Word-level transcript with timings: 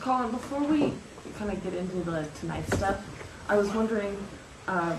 Collin, 0.00 0.30
before 0.30 0.60
we 0.60 0.94
kind 1.38 1.50
of 1.50 1.62
get 1.62 1.74
into 1.74 1.96
the 1.98 2.26
tonight 2.40 2.66
stuff, 2.72 3.04
I 3.48 3.56
was 3.56 3.68
wondering, 3.74 4.16
um, 4.66 4.98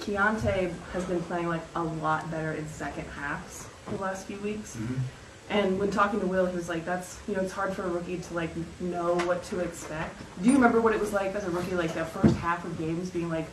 Keyonte 0.00 0.72
has 0.92 1.04
been 1.06 1.20
playing 1.22 1.48
like 1.48 1.62
a 1.74 1.82
lot 1.82 2.30
better 2.30 2.52
in 2.52 2.66
second 2.68 3.06
halves 3.08 3.66
the 3.90 3.96
last 3.96 4.26
few 4.26 4.38
weeks. 4.38 4.78
And 5.48 5.78
when 5.78 5.90
talking 5.90 6.20
to 6.20 6.26
Will, 6.26 6.46
he 6.46 6.56
was 6.56 6.68
like, 6.68 6.84
"That's 6.84 7.18
you 7.28 7.34
know, 7.34 7.40
it's 7.40 7.52
hard 7.52 7.72
for 7.72 7.84
a 7.84 7.88
rookie 7.88 8.18
to 8.18 8.34
like 8.34 8.50
know 8.80 9.14
what 9.26 9.42
to 9.44 9.60
expect." 9.60 10.20
Do 10.42 10.48
you 10.48 10.54
remember 10.54 10.80
what 10.80 10.92
it 10.92 11.00
was 11.00 11.12
like 11.12 11.34
as 11.34 11.44
a 11.44 11.50
rookie, 11.50 11.74
like 11.76 11.94
that 11.94 12.08
first 12.08 12.34
half 12.36 12.64
of 12.64 12.76
games, 12.78 13.10
being 13.10 13.30
like, 13.30 13.46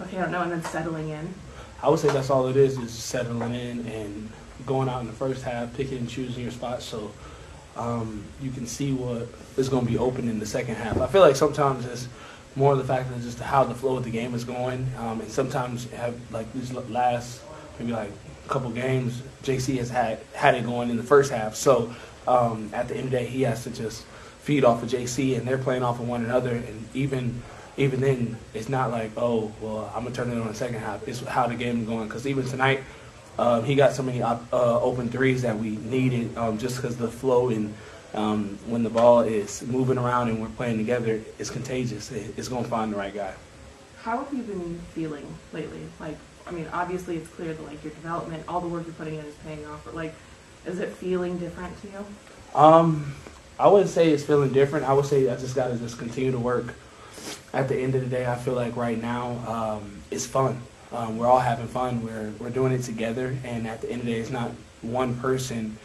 "Okay, 0.00 0.18
I 0.18 0.22
don't 0.22 0.30
know," 0.32 0.42
and 0.42 0.52
then 0.52 0.62
settling 0.64 1.08
in? 1.08 1.34
I 1.82 1.88
would 1.88 1.98
say 1.98 2.08
that's 2.08 2.28
all 2.30 2.48
it 2.48 2.56
is, 2.56 2.78
is 2.78 2.92
settling 2.92 3.54
in 3.54 3.86
and 3.86 4.30
going 4.66 4.88
out 4.88 5.00
in 5.00 5.06
the 5.06 5.12
first 5.12 5.42
half, 5.42 5.74
picking 5.74 5.98
and 5.98 6.08
choosing 6.08 6.42
your 6.42 6.52
spots 6.52 6.84
so 6.84 7.10
um, 7.78 8.24
you 8.42 8.50
can 8.50 8.66
see 8.66 8.92
what 8.92 9.28
is 9.56 9.68
going 9.68 9.86
to 9.86 9.90
be 9.90 9.98
open 9.98 10.28
in 10.28 10.38
the 10.38 10.46
second 10.46 10.74
half. 10.74 11.00
I 11.00 11.06
feel 11.06 11.22
like 11.22 11.36
sometimes 11.36 11.86
it's 11.86 12.08
more 12.56 12.74
the 12.74 12.84
fact 12.84 13.10
of 13.10 13.22
just 13.22 13.38
how 13.38 13.64
the 13.64 13.74
flow 13.74 13.96
of 13.96 14.04
the 14.04 14.10
game 14.10 14.34
is 14.34 14.44
going. 14.44 14.86
Um, 14.98 15.20
and 15.20 15.30
sometimes 15.30 15.90
have 15.92 16.14
like 16.32 16.52
these 16.52 16.72
last 16.72 17.42
maybe 17.78 17.92
like 17.92 18.10
a 18.44 18.48
couple 18.48 18.70
games, 18.70 19.22
JC 19.42 19.78
has 19.78 19.90
had, 19.90 20.18
had 20.34 20.54
it 20.54 20.64
going 20.64 20.90
in 20.90 20.96
the 20.96 21.02
first 21.02 21.30
half. 21.30 21.54
So 21.54 21.94
um, 22.26 22.70
at 22.72 22.88
the 22.88 22.96
end 22.96 23.06
of 23.06 23.10
the 23.12 23.18
day, 23.18 23.26
he 23.26 23.42
has 23.42 23.64
to 23.64 23.70
just 23.70 24.04
feed 24.40 24.64
off 24.64 24.82
of 24.82 24.88
JC 24.88 25.36
and 25.38 25.46
they're 25.46 25.58
playing 25.58 25.82
off 25.82 26.00
of 26.00 26.08
one 26.08 26.24
another. 26.24 26.50
And 26.56 26.88
even 26.94 27.42
even 27.76 28.00
then, 28.00 28.36
it's 28.54 28.68
not 28.68 28.90
like, 28.90 29.12
oh, 29.16 29.52
well, 29.60 29.90
I'm 29.94 30.04
to 30.04 30.10
turn 30.10 30.30
it 30.32 30.40
on 30.40 30.48
the 30.48 30.54
second 30.54 30.80
half. 30.80 31.06
It's 31.06 31.20
how 31.20 31.46
the 31.46 31.54
game 31.54 31.82
is 31.82 31.86
going. 31.86 32.08
Because 32.08 32.26
even 32.26 32.44
tonight, 32.44 32.80
um, 33.38 33.64
he 33.64 33.74
got 33.74 33.92
so 33.92 34.02
many 34.02 34.22
uh, 34.22 34.38
open 34.52 35.08
threes 35.08 35.42
that 35.42 35.58
we 35.58 35.70
needed 35.70 36.36
um, 36.36 36.58
just 36.58 36.76
because 36.76 36.96
the 36.96 37.08
flow 37.08 37.50
and 37.50 37.72
um, 38.14 38.58
when 38.66 38.82
the 38.82 38.90
ball 38.90 39.20
is 39.20 39.62
moving 39.66 39.98
around 39.98 40.28
and 40.28 40.40
we're 40.40 40.48
playing 40.48 40.78
together, 40.78 41.20
it's 41.38 41.50
contagious. 41.50 42.10
It, 42.10 42.34
it's 42.36 42.48
going 42.48 42.64
to 42.64 42.70
find 42.70 42.92
the 42.92 42.96
right 42.96 43.14
guy. 43.14 43.34
How 44.02 44.24
have 44.24 44.32
you 44.32 44.42
been 44.42 44.80
feeling 44.94 45.26
lately? 45.52 45.82
Like, 46.00 46.16
I 46.46 46.50
mean, 46.50 46.66
obviously 46.72 47.16
it's 47.16 47.28
clear 47.28 47.52
that 47.52 47.62
like 47.64 47.82
your 47.84 47.92
development, 47.92 48.42
all 48.48 48.60
the 48.60 48.68
work 48.68 48.86
you're 48.86 48.94
putting 48.94 49.14
in 49.14 49.24
is 49.24 49.34
paying 49.44 49.64
off. 49.66 49.84
But 49.84 49.94
like, 49.94 50.14
is 50.66 50.80
it 50.80 50.90
feeling 50.90 51.38
different 51.38 51.80
to 51.82 51.88
you? 51.88 52.06
Um, 52.54 53.14
I 53.58 53.68
wouldn't 53.68 53.90
say 53.90 54.10
it's 54.10 54.24
feeling 54.24 54.52
different. 54.52 54.86
I 54.86 54.92
would 54.94 55.06
say 55.06 55.28
I 55.28 55.36
just 55.36 55.54
got 55.54 55.68
to 55.68 55.76
just 55.76 55.98
continue 55.98 56.32
to 56.32 56.38
work. 56.38 56.74
At 57.52 57.68
the 57.68 57.76
end 57.76 57.94
of 57.94 58.02
the 58.02 58.08
day, 58.08 58.26
I 58.26 58.36
feel 58.36 58.54
like 58.54 58.76
right 58.76 59.00
now 59.00 59.30
um, 59.46 60.02
it's 60.10 60.26
fun. 60.26 60.60
Um, 60.92 61.18
we're 61.18 61.26
all 61.26 61.40
having 61.40 61.68
fun. 61.68 62.04
We're 62.04 62.32
we're 62.38 62.50
doing 62.50 62.72
it 62.72 62.82
together, 62.82 63.36
and 63.44 63.66
at 63.66 63.80
the 63.82 63.90
end 63.90 64.00
of 64.00 64.06
the 64.06 64.12
day, 64.12 64.20
it's 64.20 64.30
not 64.30 64.52
one 64.82 65.16
person 65.16 65.76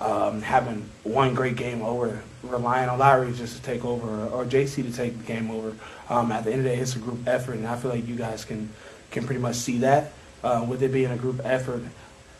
um, 0.00 0.42
having 0.42 0.88
one 1.04 1.34
great 1.34 1.56
game 1.56 1.82
over 1.82 2.22
relying 2.42 2.88
on 2.88 2.98
Lauri 2.98 3.32
just 3.32 3.56
to 3.56 3.62
take 3.62 3.84
over 3.84 4.08
or, 4.08 4.28
or 4.28 4.44
JC 4.44 4.82
to 4.82 4.92
take 4.92 5.16
the 5.18 5.24
game 5.24 5.50
over. 5.50 5.74
Um, 6.08 6.32
at 6.32 6.44
the 6.44 6.52
end 6.52 6.60
of 6.60 6.64
the 6.64 6.70
day, 6.70 6.78
it's 6.78 6.96
a 6.96 6.98
group 6.98 7.26
effort, 7.26 7.54
and 7.54 7.66
I 7.66 7.76
feel 7.76 7.90
like 7.90 8.06
you 8.06 8.16
guys 8.16 8.44
can 8.44 8.70
can 9.10 9.24
pretty 9.24 9.40
much 9.40 9.56
see 9.56 9.78
that. 9.78 10.12
Uh, 10.42 10.64
with 10.68 10.82
it 10.82 10.92
being 10.92 11.10
a 11.10 11.16
group 11.16 11.40
effort, 11.44 11.82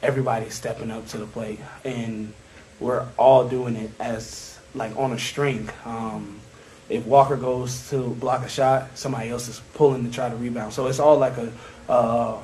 everybody's 0.02 0.54
stepping 0.54 0.90
up 0.90 1.06
to 1.08 1.18
the 1.18 1.26
plate, 1.26 1.60
and 1.84 2.32
we're 2.78 3.06
all 3.18 3.48
doing 3.48 3.76
it 3.76 3.90
as 4.00 4.58
like 4.74 4.96
on 4.96 5.12
a 5.12 5.18
string. 5.18 5.68
Um, 5.84 6.40
if 6.90 7.06
Walker 7.06 7.36
goes 7.36 7.88
to 7.90 8.10
block 8.16 8.44
a 8.44 8.48
shot, 8.48 8.98
somebody 8.98 9.30
else 9.30 9.48
is 9.48 9.60
pulling 9.74 10.04
to 10.04 10.10
try 10.10 10.28
to 10.28 10.36
rebound. 10.36 10.72
So 10.72 10.88
it's 10.88 10.98
all 10.98 11.16
like 11.16 11.36
a 11.38 11.52
uh, 11.88 12.38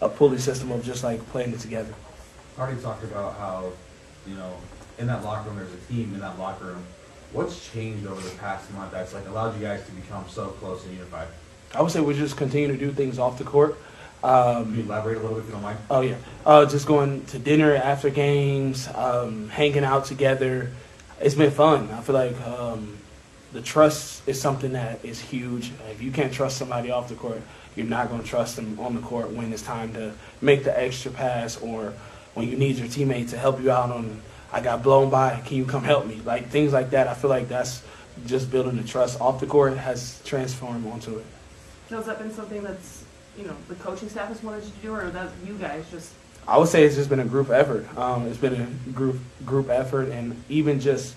a 0.00 0.08
pulley 0.08 0.38
system 0.38 0.70
of 0.70 0.84
just 0.84 1.02
like 1.04 1.24
playing 1.30 1.52
it 1.52 1.60
together. 1.60 1.92
Hardy 2.56 2.80
talked 2.80 3.04
about 3.04 3.36
how, 3.36 3.72
you 4.26 4.34
know, 4.34 4.56
in 4.98 5.06
that 5.08 5.24
locker 5.24 5.50
room, 5.50 5.58
there's 5.58 5.72
a 5.72 5.92
team 5.92 6.14
in 6.14 6.20
that 6.20 6.38
locker 6.38 6.66
room. 6.66 6.84
What's 7.32 7.70
changed 7.72 8.06
over 8.06 8.20
the 8.20 8.34
past 8.36 8.72
month 8.72 8.92
that's 8.92 9.12
like 9.12 9.26
allowed 9.28 9.54
you 9.60 9.66
guys 9.66 9.84
to 9.84 9.92
become 9.92 10.24
so 10.28 10.46
close 10.46 10.84
and 10.84 10.94
unified? 10.94 11.28
I 11.74 11.82
would 11.82 11.90
say 11.90 12.00
we 12.00 12.14
just 12.14 12.36
continue 12.36 12.68
to 12.68 12.76
do 12.76 12.92
things 12.92 13.18
off 13.18 13.36
the 13.38 13.44
court. 13.44 13.76
Can 14.22 14.74
you 14.74 14.82
elaborate 14.82 15.18
a 15.18 15.20
little 15.20 15.36
bit 15.36 15.40
if 15.40 15.46
you 15.46 15.52
don't 15.52 15.62
mind? 15.62 15.78
Oh 15.90 16.00
yeah, 16.00 16.16
uh, 16.46 16.66
just 16.66 16.86
going 16.86 17.24
to 17.26 17.38
dinner 17.38 17.74
after 17.74 18.10
games, 18.10 18.88
um, 18.94 19.48
hanging 19.48 19.84
out 19.84 20.06
together. 20.06 20.72
It's 21.20 21.34
been 21.34 21.50
fun. 21.50 21.90
I 21.90 22.00
feel 22.00 22.14
like 22.14 22.40
um, 22.40 22.98
the 23.52 23.62
trust 23.62 24.26
is 24.28 24.40
something 24.40 24.72
that 24.72 25.04
is 25.04 25.20
huge. 25.20 25.72
If 25.90 26.02
you 26.02 26.10
can't 26.10 26.32
trust 26.32 26.58
somebody 26.58 26.90
off 26.90 27.08
the 27.08 27.14
court, 27.14 27.40
you're 27.76 27.86
not 27.86 28.08
going 28.08 28.22
to 28.22 28.26
trust 28.26 28.56
them 28.56 28.78
on 28.80 28.94
the 28.94 29.00
court 29.00 29.30
when 29.30 29.52
it's 29.52 29.62
time 29.62 29.92
to 29.94 30.12
make 30.40 30.64
the 30.64 30.78
extra 30.78 31.10
pass 31.10 31.60
or 31.60 31.94
when 32.34 32.48
you 32.48 32.56
need 32.56 32.76
your 32.76 32.88
teammate 32.88 33.30
to 33.30 33.38
help 33.38 33.60
you 33.60 33.70
out 33.70 33.90
on. 33.90 34.20
I 34.52 34.60
got 34.60 34.82
blown 34.82 35.10
by. 35.10 35.40
Can 35.44 35.58
you 35.58 35.66
come 35.66 35.84
help 35.84 36.06
me? 36.06 36.20
Like 36.24 36.48
things 36.48 36.72
like 36.72 36.90
that. 36.90 37.06
I 37.06 37.14
feel 37.14 37.30
like 37.30 37.48
that's 37.48 37.82
just 38.26 38.50
building 38.50 38.76
the 38.76 38.86
trust 38.86 39.20
off 39.20 39.40
the 39.40 39.46
court 39.46 39.76
has 39.76 40.20
transformed 40.24 40.86
onto 40.86 41.18
it. 41.18 41.24
Has 41.90 42.06
that 42.06 42.18
been 42.18 42.32
something 42.32 42.62
that's 42.62 43.04
you 43.36 43.44
know 43.44 43.54
the 43.68 43.74
coaching 43.76 44.08
staff 44.08 44.28
has 44.28 44.42
wanted 44.42 44.64
you 44.64 44.70
to 44.70 44.76
do, 44.82 44.94
or 44.94 45.10
that 45.10 45.30
you 45.46 45.54
guys 45.54 45.84
just? 45.90 46.12
I 46.46 46.56
would 46.56 46.68
say 46.68 46.84
it's 46.84 46.96
just 46.96 47.10
been 47.10 47.20
a 47.20 47.26
group 47.26 47.50
effort. 47.50 47.86
Um, 47.96 48.26
it's 48.26 48.38
been 48.38 48.54
a 48.54 48.90
group 48.90 49.18
group 49.44 49.68
effort, 49.68 50.08
and 50.08 50.42
even 50.48 50.80
just 50.80 51.14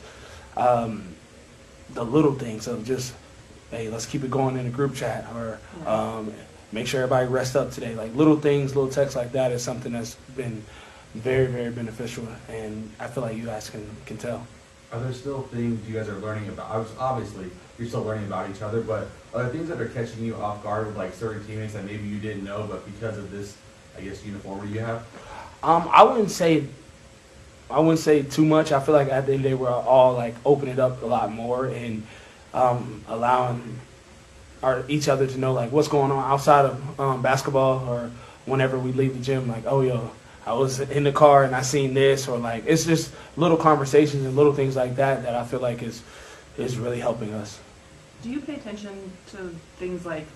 um, 0.57 1.15
the 1.93 2.03
little 2.03 2.33
things 2.33 2.67
of 2.67 2.85
just, 2.85 3.13
hey, 3.69 3.89
let's 3.89 4.05
keep 4.05 4.23
it 4.23 4.31
going 4.31 4.57
in 4.57 4.65
a 4.65 4.69
group 4.69 4.95
chat, 4.95 5.25
or 5.35 5.59
um, 5.85 6.33
make 6.71 6.87
sure 6.87 7.01
everybody 7.01 7.27
rest 7.27 7.55
up 7.55 7.71
today. 7.71 7.95
Like 7.95 8.15
little 8.15 8.39
things, 8.39 8.75
little 8.75 8.91
texts 8.91 9.15
like 9.15 9.31
that 9.33 9.51
is 9.51 9.63
something 9.63 9.91
that's 9.91 10.15
been 10.35 10.63
very 11.13 11.45
very 11.47 11.71
beneficial, 11.71 12.25
and 12.47 12.89
I 12.99 13.07
feel 13.07 13.23
like 13.23 13.35
you 13.35 13.45
guys 13.45 13.69
can 13.69 13.89
can 14.05 14.17
tell. 14.17 14.45
Are 14.91 14.99
there 14.99 15.13
still 15.13 15.43
things 15.43 15.87
you 15.87 15.93
guys 15.93 16.09
are 16.09 16.19
learning 16.19 16.49
about? 16.49 16.69
I 16.71 16.77
was 16.77 16.89
obviously 16.99 17.49
you're 17.77 17.87
still 17.87 18.03
learning 18.03 18.27
about 18.27 18.49
each 18.49 18.61
other, 18.61 18.81
but 18.81 19.07
are 19.33 19.43
there 19.43 19.51
things 19.51 19.69
that 19.69 19.81
are 19.81 19.87
catching 19.89 20.23
you 20.23 20.35
off 20.35 20.63
guard 20.63 20.87
with 20.87 20.97
like 20.97 21.13
certain 21.13 21.45
teammates 21.45 21.73
that 21.73 21.85
maybe 21.85 22.07
you 22.07 22.19
didn't 22.19 22.43
know, 22.43 22.65
but 22.69 22.85
because 22.85 23.17
of 23.17 23.31
this, 23.31 23.57
I 23.97 24.01
guess 24.01 24.23
uniformity 24.25 24.73
you 24.73 24.79
have? 24.79 25.05
Um, 25.63 25.89
I 25.91 26.03
wouldn't 26.03 26.31
say 26.31 26.65
I 27.71 27.79
wouldn't 27.79 27.99
say 27.99 28.23
too 28.23 28.45
much. 28.45 28.71
I 28.71 28.79
feel 28.79 28.93
like 28.93 29.09
at 29.09 29.25
the 29.25 29.33
end 29.33 29.39
of 29.39 29.43
the 29.43 29.49
day, 29.49 29.53
we're 29.55 29.71
all 29.71 30.13
like 30.13 30.35
opening 30.45 30.79
up 30.79 31.01
a 31.01 31.05
lot 31.05 31.31
more 31.31 31.65
and 31.67 32.05
um, 32.53 33.03
allowing 33.07 33.79
our 34.61 34.83
each 34.87 35.07
other 35.07 35.25
to 35.25 35.37
know 35.37 35.53
like 35.53 35.71
what's 35.71 35.87
going 35.87 36.11
on 36.11 36.31
outside 36.31 36.65
of 36.65 36.99
um, 36.99 37.21
basketball 37.21 37.87
or 37.89 38.11
whenever 38.45 38.77
we 38.77 38.91
leave 38.91 39.17
the 39.17 39.23
gym. 39.23 39.47
Like, 39.47 39.63
oh 39.65 39.81
yo, 39.81 40.11
I 40.45 40.53
was 40.53 40.79
in 40.79 41.03
the 41.03 41.11
car 41.11 41.43
and 41.43 41.55
I 41.55 41.61
seen 41.61 41.93
this, 41.93 42.27
or 42.27 42.37
like 42.37 42.63
it's 42.67 42.85
just 42.85 43.13
little 43.37 43.57
conversations 43.57 44.25
and 44.25 44.35
little 44.35 44.53
things 44.53 44.75
like 44.75 44.95
that 44.95 45.23
that 45.23 45.35
I 45.35 45.45
feel 45.45 45.59
like 45.59 45.81
is 45.81 46.03
is 46.57 46.77
really 46.77 46.99
helping 46.99 47.33
us. 47.33 47.59
Do 48.21 48.29
you 48.29 48.41
pay 48.41 48.55
attention 48.55 49.11
to 49.31 49.55
things 49.77 50.05
like 50.05 50.27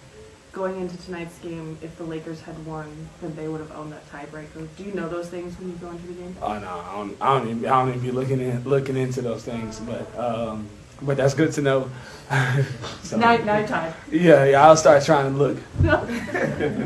going 0.56 0.80
into 0.80 0.98
tonight's 0.98 1.38
game? 1.40 1.78
If 1.84 1.98
the 1.98 2.04
Lakers 2.04 2.42
had 2.42 2.66
won, 2.66 2.88
then 3.22 3.36
they 3.36 3.48
would 3.48 3.60
have 3.60 3.72
owned 3.74 3.92
that 3.92 4.10
tiebreaker. 4.10 4.68
Do 4.78 4.84
you 4.84 4.94
know 4.94 5.08
those 5.08 5.30
things 5.30 5.60
when 5.60 5.70
you 5.70 5.76
go 5.76 5.92
into 5.92 6.08
the 6.08 6.14
game? 6.14 6.36
Oh 6.42 6.58
no, 6.58 6.70
I 6.70 6.96
don't, 6.96 7.18
I 7.22 7.38
don't, 7.38 7.50
even, 7.50 7.66
I 7.66 7.70
don't 7.70 7.90
even 7.90 8.02
be 8.02 8.12
looking 8.12 8.40
in, 8.40 8.64
looking 8.64 8.98
into 8.98 9.22
those 9.22 9.44
things, 9.44 9.80
but 9.82 10.18
um, 10.18 10.68
but 11.02 11.18
that's 11.18 11.36
good 11.36 11.52
to 11.54 11.62
know. 11.62 11.90
So, 13.04 13.18
night 13.18 13.46
now 13.46 13.60
you're 13.60 14.20
yeah, 14.20 14.46
yeah, 14.46 14.66
I'll 14.66 14.76
start 14.76 15.04
trying 15.06 15.32
to 15.32 15.38
look. 15.38 15.58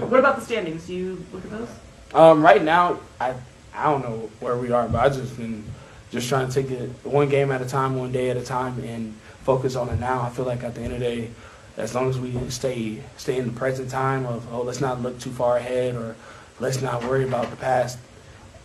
what 0.10 0.20
about 0.20 0.36
the 0.36 0.42
standings? 0.42 0.86
Do 0.86 0.94
you 0.94 1.26
look 1.32 1.46
at 1.46 1.52
those? 1.52 1.70
Um, 2.14 2.44
right 2.44 2.62
now, 2.62 3.00
I 3.22 3.36
I 3.74 3.86
don't 3.86 4.02
know 4.02 4.30
where 4.42 4.58
we 4.58 4.72
are, 4.72 4.90
but 4.90 5.00
I 5.00 5.08
just 5.08 5.38
been 5.38 5.64
just 6.12 6.28
trying 6.28 6.50
to 6.50 6.54
take 6.54 6.70
it 6.70 6.90
one 7.04 7.30
game 7.30 7.52
at 7.52 7.62
a 7.62 7.66
time, 7.66 7.96
one 7.96 8.12
day 8.12 8.30
at 8.30 8.36
a 8.36 8.44
time, 8.44 8.84
and 8.84 9.14
focus 9.44 9.78
on 9.78 9.88
it 9.88 10.00
now. 10.02 10.22
I 10.22 10.30
feel 10.30 10.44
like 10.44 10.64
at 10.64 10.76
the 10.76 10.82
end 10.82 10.94
of 10.94 11.00
the 11.00 11.06
day, 11.06 11.30
as 11.80 11.96
long 11.96 12.10
as 12.10 12.20
we 12.20 12.38
stay 12.50 13.02
stay 13.18 13.38
in 13.38 13.48
the 13.48 13.54
present 13.54 13.90
time 13.90 14.26
of 14.26 14.46
oh 14.54 14.62
let's 14.62 14.82
not 14.82 15.02
look 15.02 15.20
too 15.20 15.32
far 15.32 15.58
ahead 15.58 15.96
or 15.96 16.16
let's 16.60 16.82
not 16.82 17.04
worry 17.04 17.24
about 17.24 17.50
the 17.50 17.56
past, 17.56 17.98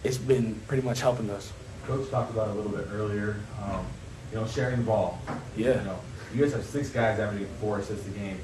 it's 0.03 0.19
been 0.19 0.61
pretty 0.67 0.83
much 0.83 1.01
helping 1.01 1.31
us. 1.31 1.53
Coach 1.87 2.11
talked 2.11 2.33
about 2.33 2.49
a 2.49 2.53
little 2.53 2.73
bit 2.73 2.89
earlier. 2.93 3.37
Um, 3.63 3.87
you 4.33 4.41
know, 4.41 4.47
sharing 4.47 4.79
the 4.79 4.85
ball. 4.85 5.21
Yeah. 5.57 5.79
You 5.79 5.87
know, 5.87 5.99
you 6.35 6.43
guys 6.43 6.53
have 6.53 6.65
six 6.65 6.91
guys 6.91 7.21
averaging 7.21 7.47
four 7.61 7.79
assists 7.79 8.07
a 8.09 8.11
game. 8.11 8.41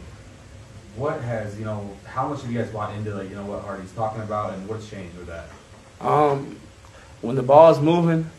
What 0.97 1.21
has 1.23 1.59
you 1.59 1.65
know? 1.65 1.97
How 2.05 2.29
much 2.29 2.43
have 2.43 2.51
you 2.51 2.59
guys 2.59 2.71
bought 2.71 2.95
into 2.95 3.15
like 3.15 3.29
you 3.29 3.37
know 3.37 3.47
what 3.47 3.63
Hardy's 3.63 3.93
talking 3.93 4.23
about, 4.23 4.55
and 4.55 4.69
what's 4.69 4.89
changed 4.89 5.17
with 5.17 5.27
that? 5.27 5.47
Um, 6.01 6.57
when 7.23 7.37
the 7.37 7.43
ball's 7.43 7.81
moving, 7.81 8.31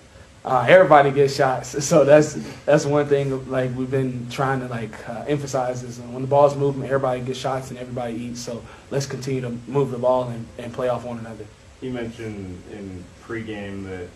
uh, 0.44 0.66
everybody 0.68 1.12
gets 1.12 1.36
shots. 1.36 1.76
So 1.92 2.04
that's 2.06 2.34
that's 2.66 2.86
one 2.86 3.08
thing 3.08 3.50
like 3.50 3.76
we've 3.76 3.92
been 3.92 4.28
trying 4.30 4.62
to 4.62 4.68
like 4.68 5.10
uh, 5.10 5.26
emphasize 5.28 5.84
is 5.84 6.00
when 6.00 6.22
the 6.22 6.28
ball's 6.28 6.56
moving, 6.56 6.84
everybody 6.84 7.22
gets 7.22 7.40
shots 7.40 7.70
and 7.70 7.80
everybody 7.80 8.16
eats. 8.16 8.42
So 8.42 8.64
let's 8.90 9.06
continue 9.06 9.42
to 9.42 9.50
move 9.68 9.92
the 9.92 9.98
ball 9.98 10.30
and, 10.30 10.46
and 10.58 10.74
play 10.74 10.90
off 10.90 11.04
one 11.04 11.20
another. 11.20 11.46
He 11.80 11.90
mentioned 11.90 12.62
in 12.72 13.04
pregame 13.24 13.84
that 13.86 14.08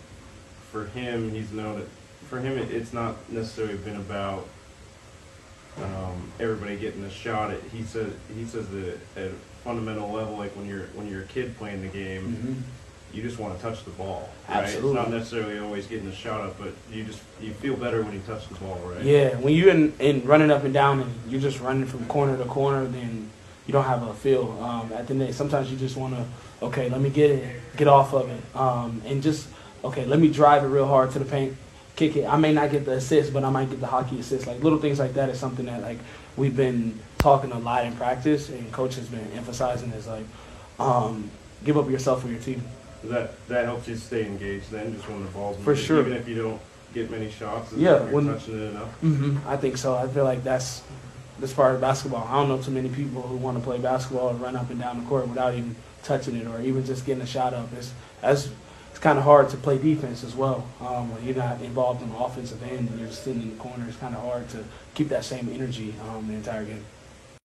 for 0.70 0.86
him, 0.86 1.30
he's 1.30 1.52
known 1.52 1.80
it. 1.80 1.88
For 2.28 2.40
him, 2.40 2.58
it, 2.58 2.70
it's 2.70 2.92
not 2.92 3.16
necessarily 3.30 3.76
been 3.76 3.96
about 3.96 4.46
um, 5.78 6.32
everybody 6.40 6.76
getting 6.76 7.04
a 7.04 7.10
shot. 7.10 7.50
At 7.50 7.62
he 7.72 7.82
said 7.82 8.12
he 8.34 8.44
says 8.44 8.68
that 8.70 8.98
at 9.16 9.26
a 9.30 9.34
fundamental 9.62 10.10
level, 10.10 10.36
like 10.36 10.56
when 10.56 10.66
you're 10.66 10.86
when 10.94 11.08
you're 11.08 11.22
a 11.22 11.26
kid 11.26 11.56
playing 11.56 11.82
the 11.82 11.88
game, 11.88 12.64
you 13.12 13.22
just 13.22 13.38
want 13.38 13.56
to 13.56 13.62
touch 13.62 13.84
the 13.84 13.90
ball, 13.90 14.28
right? 14.48 14.58
Absolutely. 14.58 14.90
It's 14.90 15.08
not 15.08 15.10
necessarily 15.10 15.58
always 15.58 15.86
getting 15.86 16.08
the 16.08 16.14
shot 16.14 16.40
up, 16.40 16.58
but 16.58 16.72
you 16.92 17.04
just 17.04 17.20
you 17.40 17.52
feel 17.52 17.76
better 17.76 18.02
when 18.02 18.12
you 18.12 18.20
touch 18.26 18.48
the 18.48 18.54
ball, 18.56 18.78
right? 18.84 19.02
Yeah, 19.02 19.34
when 19.36 19.54
you're 19.54 19.70
in, 19.70 19.94
in 19.98 20.24
running 20.26 20.50
up 20.50 20.64
and 20.64 20.74
down 20.74 21.00
and 21.00 21.12
you're 21.28 21.40
just 21.40 21.60
running 21.60 21.86
from 21.86 22.06
corner 22.06 22.36
to 22.36 22.44
corner, 22.44 22.84
then 22.86 23.30
you 23.66 23.72
don't 23.72 23.84
have 23.84 24.02
a 24.02 24.14
feel. 24.14 24.58
Um, 24.60 24.82
at 24.84 24.88
the 24.88 24.94
end, 24.94 25.10
of 25.10 25.18
the 25.18 25.26
day, 25.26 25.32
sometimes 25.32 25.70
you 25.70 25.76
just 25.76 25.96
want 25.96 26.14
to, 26.14 26.24
okay, 26.66 26.88
let 26.88 27.00
me 27.00 27.10
get 27.10 27.30
it, 27.30 27.60
get 27.76 27.88
off 27.88 28.12
of 28.12 28.30
it, 28.30 28.40
um, 28.54 29.02
and 29.06 29.22
just 29.22 29.48
okay, 29.84 30.04
let 30.04 30.18
me 30.18 30.28
drive 30.28 30.64
it 30.64 30.68
real 30.68 30.86
hard 30.86 31.10
to 31.12 31.18
the 31.18 31.24
paint, 31.24 31.56
kick 31.94 32.16
it. 32.16 32.26
I 32.26 32.36
may 32.36 32.52
not 32.52 32.70
get 32.70 32.84
the 32.84 32.92
assist, 32.92 33.32
but 33.32 33.44
I 33.44 33.50
might 33.50 33.70
get 33.70 33.80
the 33.80 33.86
hockey 33.86 34.18
assist. 34.20 34.46
Like 34.46 34.62
little 34.62 34.78
things 34.78 34.98
like 34.98 35.14
that 35.14 35.30
is 35.30 35.38
something 35.38 35.66
that 35.66 35.80
like 35.82 35.98
we've 36.36 36.56
been 36.56 36.98
talking 37.18 37.50
a 37.52 37.58
lot 37.58 37.84
in 37.86 37.96
practice, 37.96 38.48
and 38.50 38.70
coach 38.72 38.96
has 38.96 39.08
been 39.08 39.30
emphasizing 39.32 39.90
is 39.92 40.06
like, 40.06 40.24
um, 40.78 41.30
give 41.64 41.78
up 41.78 41.88
yourself 41.88 42.22
for 42.22 42.28
your 42.28 42.40
team. 42.40 42.62
That 43.08 43.46
that 43.48 43.64
helps 43.64 43.88
you 43.88 43.96
stay 43.96 44.26
engaged 44.26 44.70
then, 44.70 44.94
just 44.94 45.08
when 45.08 45.22
the 45.24 45.30
ball's 45.30 45.56
For 45.58 45.70
moving, 45.70 45.84
sure. 45.84 46.00
even 46.00 46.12
if 46.14 46.28
you 46.28 46.36
don't 46.42 46.60
get 46.94 47.10
many 47.10 47.30
shots. 47.30 47.72
Yeah, 47.72 48.02
you're 48.04 48.12
when- 48.12 48.26
touching 48.26 48.54
it 48.58 48.70
enough. 48.70 48.88
hmm 49.00 49.38
I 49.46 49.56
think 49.56 49.76
so. 49.76 49.94
I 49.94 50.08
feel 50.08 50.24
like 50.24 50.42
that's 50.44 50.82
that's 51.38 51.52
part 51.52 51.74
of 51.74 51.80
basketball. 51.80 52.26
I 52.30 52.32
don't 52.34 52.48
know 52.48 52.62
too 52.62 52.70
many 52.70 52.88
people 52.88 53.20
who 53.22 53.36
want 53.36 53.58
to 53.58 53.62
play 53.62 53.78
basketball 53.78 54.30
and 54.30 54.40
run 54.40 54.56
up 54.56 54.70
and 54.70 54.80
down 54.80 55.00
the 55.02 55.06
court 55.08 55.28
without 55.28 55.52
even 55.54 55.76
touching 56.02 56.34
it 56.36 56.46
or 56.46 56.60
even 56.62 56.84
just 56.84 57.04
getting 57.04 57.22
a 57.22 57.26
shot 57.26 57.52
up. 57.54 57.68
It's 57.76 57.92
that's 58.22 58.48
it's 58.90 58.98
kind 59.02 59.18
of 59.18 59.24
hard 59.24 59.50
to 59.50 59.58
play 59.58 59.76
defense 59.76 60.24
as 60.24 60.34
well 60.34 60.64
um, 60.80 61.12
when 61.12 61.22
you're 61.22 61.36
not 61.36 61.60
involved 61.60 62.00
in 62.02 62.08
the 62.10 62.16
offensive 62.16 62.62
end 62.62 62.88
and 62.88 62.98
you're 62.98 63.08
just 63.08 63.24
sitting 63.24 63.42
in 63.42 63.50
the 63.50 63.56
corner. 63.56 63.84
It's 63.86 63.98
kind 63.98 64.14
of 64.14 64.22
hard 64.22 64.48
to 64.50 64.64
keep 64.94 65.10
that 65.10 65.22
same 65.24 65.50
energy 65.52 65.94
um, 66.08 66.26
the 66.28 66.32
entire 66.34 66.64
game. 66.64 66.82